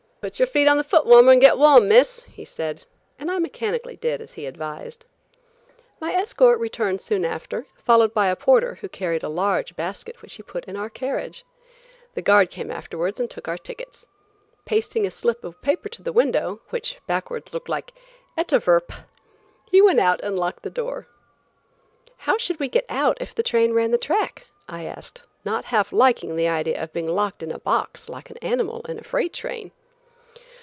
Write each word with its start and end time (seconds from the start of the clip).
"Put 0.23 0.37
your 0.39 0.45
feet 0.45 0.67
on 0.67 0.77
the 0.77 0.83
foot 0.83 1.07
warmer 1.07 1.31
and 1.31 1.41
get 1.41 1.57
warm, 1.57 1.87
Miss," 1.87 2.21
he 2.25 2.45
said, 2.45 2.85
and 3.17 3.31
I 3.31 3.39
mechanically 3.39 3.95
did 3.95 4.21
as 4.21 4.33
he 4.33 4.45
advised. 4.45 5.03
My 5.99 6.13
escort 6.13 6.59
returned 6.59 7.01
soon 7.01 7.25
after, 7.25 7.65
followed 7.83 8.13
by 8.13 8.27
a 8.27 8.35
porter 8.35 8.75
who 8.75 8.87
carried 8.87 9.23
a 9.23 9.27
large 9.29 9.75
basket 9.75 10.21
which 10.21 10.35
he 10.35 10.43
put 10.43 10.65
in 10.65 10.75
our 10.77 10.91
carriage. 10.91 11.43
The 12.13 12.21
guard 12.21 12.51
came 12.51 12.69
afterwards 12.69 13.19
and 13.19 13.31
took 13.31 13.47
our 13.47 13.57
tickets. 13.57 14.05
Pasting 14.63 15.07
a 15.07 15.09
slip 15.09 15.43
of 15.43 15.59
paper 15.63 15.89
on 15.97 16.03
the 16.03 16.13
window, 16.13 16.61
which 16.69 16.99
backwards 17.07 17.51
looked 17.51 17.67
like 17.67 17.91
"etavirP," 18.37 18.91
he 19.71 19.81
went 19.81 19.99
out 19.99 20.21
and 20.21 20.37
locked 20.37 20.61
the 20.61 20.69
door. 20.69 21.07
"How 22.17 22.37
should 22.37 22.59
we 22.59 22.67
get 22.69 22.85
out 22.89 23.17
if 23.19 23.33
the 23.33 23.41
train 23.41 23.73
ran 23.73 23.89
the 23.89 23.97
track?" 23.97 24.45
I 24.69 24.85
asked, 24.85 25.23
not 25.43 25.65
half 25.65 25.91
liking 25.91 26.35
the 26.35 26.47
idea 26.47 26.79
of 26.79 26.93
being 26.93 27.07
locked 27.07 27.41
in 27.41 27.51
a 27.51 27.57
box 27.57 28.07
like 28.07 28.29
an 28.29 28.37
animal 28.37 28.81
in 28.81 28.99
a 28.99 29.03
freight 29.03 29.33
train. 29.33 29.71